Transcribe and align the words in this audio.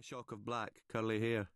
a 0.00 0.02
shock 0.02 0.32
of 0.32 0.46
black, 0.46 0.80
curly 0.90 1.20
hair. 1.20 1.50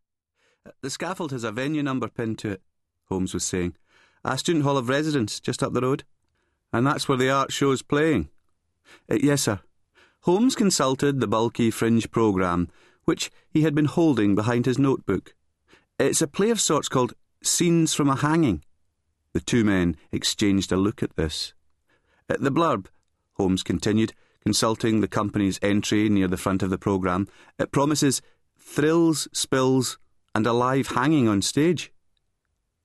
Uh, 0.66 0.70
the 0.82 0.90
scaffold 0.90 1.32
has 1.32 1.44
a 1.44 1.52
venue 1.52 1.82
number 1.82 2.08
pinned 2.08 2.38
to 2.38 2.50
it, 2.50 2.62
Holmes 3.08 3.32
was 3.32 3.42
saying. 3.42 3.74
A 4.22 4.36
student 4.36 4.64
hall 4.64 4.76
of 4.76 4.90
residence 4.90 5.40
just 5.40 5.62
up 5.62 5.72
the 5.72 5.80
road. 5.80 6.04
And 6.70 6.86
that's 6.86 7.08
where 7.08 7.16
the 7.16 7.30
art 7.30 7.52
show's 7.52 7.80
playing. 7.80 8.28
Uh, 9.10 9.16
yes, 9.22 9.42
sir. 9.42 9.60
Holmes 10.22 10.54
consulted 10.54 11.20
the 11.20 11.26
bulky 11.26 11.70
fringe 11.70 12.10
programme, 12.10 12.68
which 13.04 13.30
he 13.48 13.62
had 13.62 13.74
been 13.74 13.86
holding 13.86 14.34
behind 14.34 14.66
his 14.66 14.78
notebook. 14.78 15.34
It's 15.98 16.20
a 16.20 16.26
play 16.26 16.50
of 16.50 16.60
sorts 16.60 16.90
called 16.90 17.14
Scenes 17.42 17.94
from 17.94 18.10
a 18.10 18.16
Hanging. 18.16 18.62
The 19.32 19.40
two 19.40 19.64
men 19.64 19.96
exchanged 20.12 20.70
a 20.70 20.76
look 20.76 21.02
at 21.02 21.16
this. 21.16 21.54
At 22.28 22.42
the 22.42 22.52
blurb, 22.52 22.86
Holmes 23.38 23.62
continued, 23.62 24.12
consulting 24.44 25.00
the 25.00 25.08
company's 25.08 25.58
entry 25.62 26.10
near 26.10 26.28
the 26.28 26.36
front 26.36 26.62
of 26.62 26.68
the 26.68 26.76
programme, 26.76 27.26
it 27.58 27.72
promises 27.72 28.20
thrills, 28.64 29.28
spills, 29.32 29.98
and 30.34 30.46
a 30.46 30.52
live 30.52 30.88
hanging 30.88 31.28
on 31.28 31.42
stage. 31.42 31.92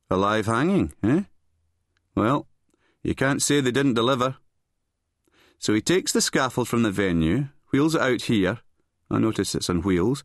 A 0.10 0.18
live 0.18 0.46
hanging, 0.46 0.94
eh? 1.04 1.24
Well, 2.16 2.48
you 3.02 3.16
can't 3.16 3.42
say 3.42 3.62
they 3.62 3.72
didn't 3.72 3.94
deliver. 3.94 4.36
So 5.58 5.74
he 5.74 5.82
takes 5.82 6.12
the 6.12 6.22
scaffold 6.22 6.68
from 6.68 6.84
the 6.84 6.92
venue, 6.92 7.48
wheels 7.72 7.96
it 7.96 8.02
out 8.02 8.24
here. 8.24 8.60
I 9.10 9.20
notice 9.20 9.56
it's 9.56 9.70
on 9.70 9.82
wheels, 9.82 10.24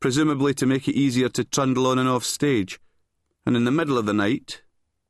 presumably 0.00 0.52
to 0.54 0.66
make 0.66 0.88
it 0.88 0.96
easier 0.96 1.28
to 1.30 1.44
trundle 1.44 1.86
on 1.86 1.98
and 1.98 2.08
off 2.08 2.24
stage. 2.24 2.78
And 3.46 3.56
in 3.56 3.64
the 3.64 3.70
middle 3.70 3.96
of 3.96 4.06
the 4.06 4.12
night, 4.12 4.62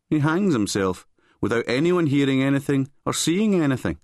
he 0.09 0.21
hangs 0.21 0.53
himself 0.53 1.07
without 1.41 1.65
anyone 1.67 2.07
hearing 2.07 2.43
anything 2.43 2.91
or 3.05 3.13
seeing 3.13 3.61
anything. 3.61 3.99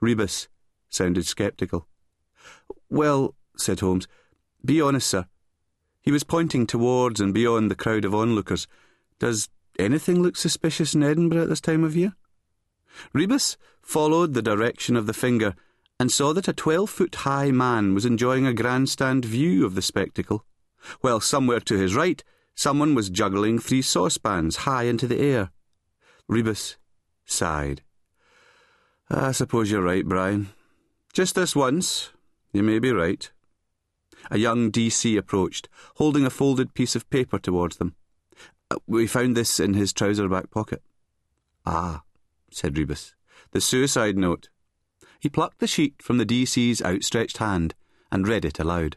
Rebus 0.00 0.48
sounded 0.88 1.26
sceptical. 1.26 1.86
Well, 2.88 3.34
said 3.56 3.80
Holmes, 3.80 4.06
be 4.64 4.80
honest, 4.80 5.08
sir. 5.08 5.26
He 6.00 6.10
was 6.10 6.24
pointing 6.24 6.66
towards 6.66 7.20
and 7.20 7.34
beyond 7.34 7.70
the 7.70 7.76
crowd 7.76 8.04
of 8.04 8.14
onlookers. 8.14 8.66
Does 9.18 9.48
anything 9.78 10.22
look 10.22 10.36
suspicious 10.36 10.94
in 10.94 11.02
Edinburgh 11.02 11.42
at 11.42 11.48
this 11.48 11.60
time 11.60 11.84
of 11.84 11.96
year? 11.96 12.14
Rebus 13.12 13.56
followed 13.82 14.34
the 14.34 14.42
direction 14.42 14.96
of 14.96 15.06
the 15.06 15.12
finger 15.12 15.54
and 16.00 16.10
saw 16.10 16.32
that 16.32 16.48
a 16.48 16.52
twelve 16.52 16.90
foot 16.90 17.14
high 17.16 17.50
man 17.50 17.94
was 17.94 18.04
enjoying 18.04 18.46
a 18.46 18.54
grandstand 18.54 19.24
view 19.24 19.66
of 19.66 19.74
the 19.74 19.82
spectacle, 19.82 20.44
while 21.00 21.20
somewhere 21.20 21.60
to 21.60 21.76
his 21.76 21.94
right 21.94 22.22
someone 22.54 22.94
was 22.94 23.10
juggling 23.10 23.58
three 23.58 23.82
saucepans 23.82 24.56
high 24.56 24.84
into 24.84 25.06
the 25.06 25.20
air. 25.20 25.50
Rebus 26.26 26.76
sighed. 27.24 27.82
I 29.10 29.32
suppose 29.32 29.70
you're 29.70 29.82
right, 29.82 30.04
Brian. 30.04 30.48
Just 31.12 31.34
this 31.34 31.56
once, 31.56 32.10
you 32.52 32.62
may 32.62 32.78
be 32.78 32.92
right. 32.92 33.30
A 34.30 34.38
young 34.38 34.70
DC 34.70 35.16
approached, 35.16 35.68
holding 35.96 36.24
a 36.24 36.30
folded 36.30 36.74
piece 36.74 36.96
of 36.96 37.08
paper 37.10 37.38
towards 37.38 37.76
them. 37.76 37.94
Uh, 38.70 38.76
we 38.86 39.06
found 39.06 39.36
this 39.36 39.58
in 39.58 39.74
his 39.74 39.92
trouser 39.92 40.28
back 40.28 40.50
pocket. 40.50 40.82
Ah, 41.64 42.02
said 42.50 42.76
Rebus. 42.76 43.14
The 43.52 43.60
suicide 43.60 44.16
note. 44.16 44.48
He 45.20 45.28
plucked 45.28 45.58
the 45.58 45.66
sheet 45.66 46.02
from 46.02 46.18
the 46.18 46.26
DC's 46.26 46.82
outstretched 46.82 47.38
hand 47.38 47.74
and 48.10 48.28
read 48.28 48.44
it 48.44 48.58
aloud. 48.58 48.96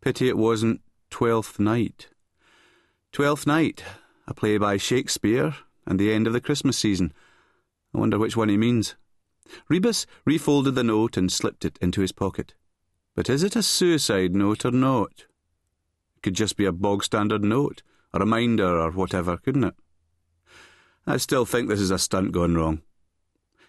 Pity 0.00 0.28
it 0.28 0.38
wasn't 0.38 0.80
Twelfth 1.10 1.58
Night. 1.58 2.08
Twelfth 3.12 3.46
Night, 3.46 3.82
a 4.26 4.34
play 4.34 4.58
by 4.58 4.76
Shakespeare, 4.76 5.54
and 5.86 5.98
the 5.98 6.12
end 6.12 6.26
of 6.26 6.32
the 6.32 6.40
Christmas 6.40 6.76
season. 6.76 7.12
I 7.94 7.98
wonder 7.98 8.18
which 8.18 8.36
one 8.36 8.48
he 8.48 8.56
means. 8.56 8.96
Rebus 9.68 10.06
refolded 10.24 10.74
the 10.74 10.84
note 10.84 11.16
and 11.16 11.30
slipped 11.30 11.64
it 11.64 11.78
into 11.80 12.00
his 12.00 12.12
pocket. 12.12 12.54
But 13.16 13.30
is 13.30 13.42
it 13.42 13.56
a 13.56 13.62
suicide 13.62 14.34
note 14.34 14.66
or 14.66 14.70
not? 14.70 15.24
It 16.16 16.22
could 16.22 16.34
just 16.34 16.56
be 16.56 16.66
a 16.66 16.70
bog 16.70 17.02
standard 17.02 17.42
note, 17.42 17.82
a 18.12 18.20
reminder 18.20 18.78
or 18.78 18.90
whatever, 18.90 19.38
couldn't 19.38 19.64
it? 19.64 19.74
I 21.06 21.16
still 21.16 21.46
think 21.46 21.68
this 21.68 21.80
is 21.80 21.90
a 21.90 21.98
stunt 21.98 22.32
gone 22.32 22.54
wrong. 22.54 22.82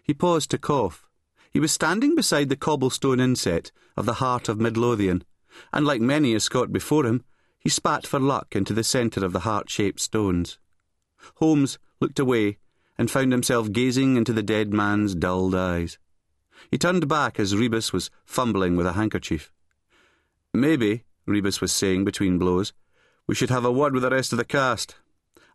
He 0.03 0.13
paused 0.13 0.51
to 0.51 0.57
cough. 0.57 1.07
He 1.49 1.61
was 1.61 1.71
standing 1.71 2.13
beside 2.13 2.49
the 2.49 2.57
cobblestone 2.57 3.21
inset 3.21 3.71
of 3.95 4.05
the 4.05 4.15
heart 4.15 4.49
of 4.49 4.59
Midlothian, 4.59 5.23
and 5.71 5.85
like 5.85 6.01
many 6.01 6.35
a 6.35 6.41
Scot 6.41 6.73
before 6.73 7.05
him, 7.05 7.23
he 7.57 7.69
spat 7.69 8.05
for 8.05 8.19
luck 8.19 8.53
into 8.53 8.73
the 8.73 8.83
centre 8.83 9.25
of 9.25 9.31
the 9.31 9.39
heart 9.39 9.69
shaped 9.69 10.01
stones. 10.01 10.59
Holmes 11.35 11.79
looked 12.01 12.19
away 12.19 12.57
and 12.97 13.09
found 13.09 13.31
himself 13.31 13.71
gazing 13.71 14.17
into 14.17 14.33
the 14.33 14.43
dead 14.43 14.73
man's 14.73 15.15
dulled 15.15 15.55
eyes. 15.55 15.97
He 16.71 16.77
turned 16.77 17.07
back 17.07 17.39
as 17.39 17.55
Rebus 17.55 17.93
was 17.93 18.09
fumbling 18.25 18.75
with 18.75 18.85
a 18.85 18.93
handkerchief. 18.93 19.51
Maybe, 20.53 21.03
Rebus 21.25 21.61
was 21.61 21.71
saying 21.71 22.05
between 22.05 22.37
blows, 22.37 22.73
we 23.27 23.35
should 23.35 23.49
have 23.49 23.65
a 23.65 23.71
word 23.71 23.93
with 23.93 24.03
the 24.03 24.09
rest 24.09 24.31
of 24.31 24.37
the 24.37 24.45
cast. 24.45 24.95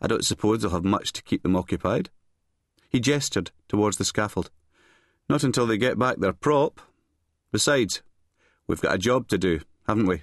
I 0.00 0.06
don't 0.06 0.24
suppose 0.24 0.60
they'll 0.60 0.70
have 0.70 0.84
much 0.84 1.12
to 1.12 1.22
keep 1.22 1.42
them 1.42 1.56
occupied. 1.56 2.10
He 2.88 3.00
gestured 3.00 3.50
towards 3.68 3.96
the 3.96 4.04
scaffold. 4.04 4.50
Not 5.28 5.44
until 5.44 5.66
they 5.66 5.78
get 5.78 5.98
back 5.98 6.18
their 6.18 6.32
prop. 6.32 6.80
Besides, 7.50 8.02
we've 8.66 8.80
got 8.80 8.94
a 8.94 8.98
job 8.98 9.28
to 9.28 9.38
do, 9.38 9.60
haven't 9.86 10.06
we? 10.06 10.22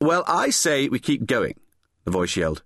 Well, 0.00 0.24
I 0.26 0.50
say 0.50 0.88
we 0.88 0.98
keep 0.98 1.26
going, 1.26 1.60
the 2.04 2.10
voice 2.10 2.36
yelled. 2.36 2.62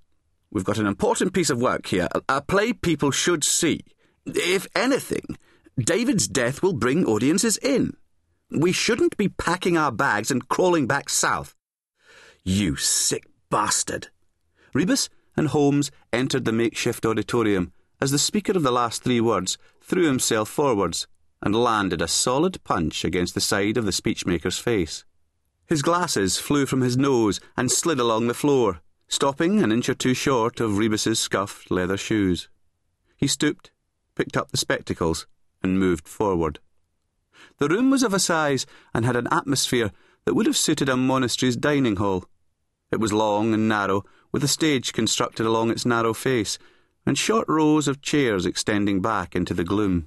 We've 0.50 0.64
got 0.64 0.78
an 0.78 0.86
important 0.86 1.32
piece 1.32 1.50
of 1.50 1.60
work 1.60 1.86
here, 1.86 2.08
a 2.28 2.40
play 2.40 2.72
people 2.72 3.10
should 3.10 3.42
see. 3.42 3.80
If 4.24 4.66
anything, 4.74 5.36
David's 5.78 6.28
death 6.28 6.62
will 6.62 6.72
bring 6.72 7.04
audiences 7.04 7.56
in. 7.58 7.96
We 8.50 8.70
shouldn't 8.70 9.16
be 9.16 9.28
packing 9.28 9.76
our 9.76 9.90
bags 9.90 10.30
and 10.30 10.48
crawling 10.48 10.86
back 10.86 11.08
south. 11.08 11.54
You 12.44 12.76
sick 12.76 13.24
bastard. 13.50 14.08
Rebus 14.72 15.08
and 15.36 15.48
Holmes 15.48 15.90
entered 16.12 16.44
the 16.44 16.52
makeshift 16.52 17.04
auditorium 17.04 17.72
as 18.00 18.12
the 18.12 18.18
speaker 18.18 18.52
of 18.52 18.62
the 18.62 18.70
last 18.70 19.02
three 19.02 19.20
words 19.20 19.58
threw 19.80 20.06
himself 20.06 20.48
forwards 20.48 21.08
and 21.42 21.56
landed 21.56 22.00
a 22.00 22.08
solid 22.08 22.62
punch 22.62 23.04
against 23.04 23.34
the 23.34 23.40
side 23.40 23.76
of 23.76 23.84
the 23.84 23.92
speechmaker's 23.92 24.58
face. 24.58 25.04
His 25.66 25.82
glasses 25.82 26.38
flew 26.38 26.66
from 26.66 26.82
his 26.82 26.96
nose 26.96 27.40
and 27.56 27.70
slid 27.70 27.98
along 27.98 28.28
the 28.28 28.34
floor, 28.34 28.80
stopping 29.08 29.62
an 29.62 29.72
inch 29.72 29.88
or 29.88 29.94
two 29.94 30.14
short 30.14 30.60
of 30.60 30.78
Rebus's 30.78 31.18
scuffed 31.18 31.70
leather 31.70 31.96
shoes. 31.96 32.48
He 33.16 33.26
stooped, 33.26 33.72
picked 34.14 34.36
up 34.36 34.50
the 34.50 34.56
spectacles, 34.56 35.26
and 35.64 35.80
moved 35.80 36.06
forward. 36.06 36.60
The 37.58 37.68
room 37.68 37.90
was 37.90 38.02
of 38.02 38.14
a 38.14 38.20
size 38.20 38.66
and 38.92 39.04
had 39.04 39.16
an 39.16 39.28
atmosphere 39.32 39.90
that 40.24 40.34
would 40.34 40.46
have 40.46 40.56
suited 40.56 40.88
a 40.88 40.96
monastery's 40.96 41.56
dining 41.56 41.96
hall. 41.96 42.24
It 42.92 43.00
was 43.00 43.12
long 43.12 43.52
and 43.52 43.68
narrow, 43.68 44.04
with 44.30 44.44
a 44.44 44.48
stage 44.48 44.92
constructed 44.92 45.46
along 45.46 45.70
its 45.70 45.86
narrow 45.86 46.14
face, 46.14 46.58
and 47.06 47.18
short 47.18 47.48
rows 47.48 47.88
of 47.88 48.02
chairs 48.02 48.46
extending 48.46 49.00
back 49.00 49.34
into 49.34 49.54
the 49.54 49.64
gloom. 49.64 50.06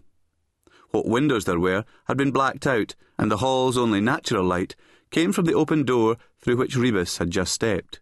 What 0.91 1.07
windows 1.07 1.45
there 1.45 1.59
were 1.59 1.85
had 2.05 2.17
been 2.17 2.31
blacked 2.31 2.65
out, 2.65 2.95
and 3.17 3.29
the 3.29 3.37
hall's 3.37 3.77
only 3.77 3.99
natural 3.99 4.45
light 4.45 4.75
came 5.09 5.31
from 5.31 5.45
the 5.45 5.53
open 5.53 5.83
door 5.83 6.17
through 6.39 6.57
which 6.57 6.75
Rebus 6.75 7.17
had 7.17 7.31
just 7.31 7.53
stepped 7.53 7.99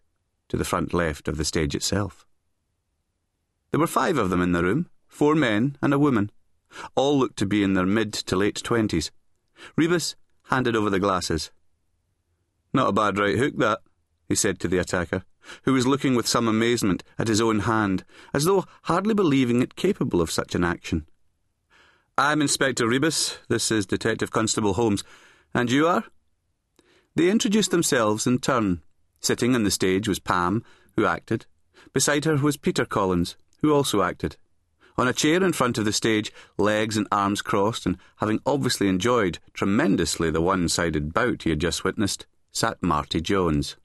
to 0.48 0.56
the 0.56 0.64
front 0.64 0.94
left 0.94 1.26
of 1.26 1.36
the 1.36 1.44
stage 1.44 1.74
itself. 1.74 2.26
There 3.70 3.80
were 3.80 3.86
five 3.86 4.18
of 4.18 4.30
them 4.30 4.40
in 4.40 4.52
the 4.52 4.62
room, 4.62 4.88
four 5.08 5.34
men 5.34 5.76
and 5.82 5.92
a 5.92 5.98
woman. 5.98 6.30
All 6.94 7.18
looked 7.18 7.38
to 7.38 7.46
be 7.46 7.62
in 7.62 7.74
their 7.74 7.86
mid 7.86 8.12
to 8.12 8.36
late 8.36 8.62
twenties. 8.62 9.10
Rebus 9.76 10.16
handed 10.48 10.76
over 10.76 10.90
the 10.90 11.00
glasses. 11.00 11.50
Not 12.72 12.88
a 12.88 12.92
bad 12.92 13.18
right 13.18 13.38
hook, 13.38 13.54
that, 13.58 13.80
he 14.28 14.34
said 14.34 14.60
to 14.60 14.68
the 14.68 14.78
attacker, 14.78 15.24
who 15.62 15.72
was 15.72 15.86
looking 15.86 16.14
with 16.14 16.26
some 16.26 16.48
amazement 16.48 17.02
at 17.18 17.28
his 17.28 17.40
own 17.40 17.60
hand, 17.60 18.04
as 18.34 18.44
though 18.44 18.64
hardly 18.82 19.14
believing 19.14 19.62
it 19.62 19.76
capable 19.76 20.20
of 20.20 20.30
such 20.30 20.54
an 20.54 20.64
action. 20.64 21.06
I'm 22.18 22.40
Inspector 22.40 22.86
Rebus. 22.86 23.38
This 23.48 23.70
is 23.70 23.86
Detective 23.86 24.30
Constable 24.30 24.74
Holmes. 24.74 25.04
And 25.54 25.70
you 25.70 25.86
are? 25.86 26.04
They 27.14 27.30
introduced 27.30 27.70
themselves 27.70 28.26
in 28.26 28.38
turn. 28.38 28.82
Sitting 29.20 29.54
on 29.54 29.64
the 29.64 29.70
stage 29.70 30.08
was 30.08 30.18
Pam, 30.18 30.64
who 30.96 31.06
acted. 31.06 31.46
Beside 31.92 32.24
her 32.24 32.36
was 32.36 32.56
Peter 32.56 32.84
Collins, 32.84 33.36
who 33.62 33.72
also 33.72 34.02
acted. 34.02 34.36
On 34.98 35.06
a 35.06 35.12
chair 35.12 35.42
in 35.42 35.52
front 35.52 35.76
of 35.76 35.84
the 35.84 35.92
stage, 35.92 36.32
legs 36.56 36.96
and 36.96 37.06
arms 37.12 37.42
crossed, 37.42 37.84
and 37.84 37.98
having 38.16 38.40
obviously 38.46 38.88
enjoyed 38.88 39.38
tremendously 39.52 40.30
the 40.30 40.40
one 40.40 40.68
sided 40.68 41.12
bout 41.12 41.42
he 41.42 41.50
had 41.50 41.60
just 41.60 41.84
witnessed, 41.84 42.26
sat 42.50 42.82
Marty 42.82 43.20
Jones. 43.20 43.76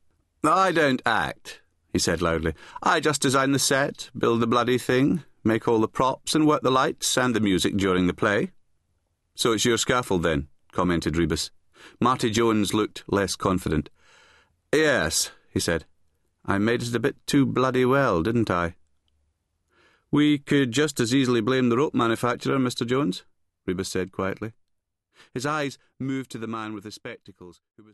I 0.44 0.72
don't 0.72 1.02
act, 1.06 1.62
he 1.92 2.00
said 2.00 2.22
loudly. 2.22 2.54
I 2.82 3.02
just 3.02 3.22
design 3.22 3.52
the 3.52 3.60
set, 3.60 4.10
build 4.18 4.40
the 4.40 4.48
bloody 4.48 4.78
thing, 4.78 5.24
make 5.44 5.68
all 5.68 5.80
the 5.80 5.88
props, 5.90 6.34
and 6.34 6.48
work 6.48 6.62
the 6.62 6.72
lights 6.72 7.18
and 7.18 7.36
the 7.36 7.42
music 7.42 7.76
during 7.76 8.08
the 8.08 8.14
play. 8.14 8.52
So 9.36 9.52
it's 9.52 9.66
your 9.66 9.78
scaffold, 9.78 10.24
then, 10.24 10.48
commented 10.72 11.18
Rebus. 11.18 11.52
Marty 12.00 12.30
Jones 12.30 12.74
looked 12.74 13.04
less 13.08 13.36
confident. 13.36 13.90
Yes, 14.74 15.32
he 15.50 15.60
said. 15.60 15.86
I 16.46 16.58
made 16.58 16.82
it 16.82 16.96
a 16.96 17.00
bit 17.00 17.16
too 17.28 17.46
bloody 17.46 17.84
well, 17.84 18.24
didn't 18.24 18.50
I? 18.50 18.76
We 20.12 20.40
could 20.40 20.74
just 20.74 21.00
as 21.00 21.16
easily 21.16 21.40
blame 21.40 21.70
the 21.70 21.78
rope 21.78 21.94
manufacturer, 21.94 22.58
Mr. 22.58 22.86
Jones, 22.86 23.24
Rebus 23.66 23.88
said 23.88 24.12
quietly. 24.12 24.52
His 25.34 25.46
eyes 25.46 25.78
moved 26.00 26.32
to 26.32 26.38
the 26.38 26.48
man 26.48 26.74
with 26.74 26.84
the 26.84 26.92
spectacles, 26.92 27.62
who 27.78 27.84
was 27.84 27.90